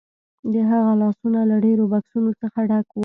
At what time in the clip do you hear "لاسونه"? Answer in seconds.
1.01-1.39